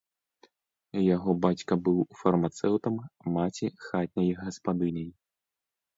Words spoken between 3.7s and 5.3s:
хатняй гаспадыняй.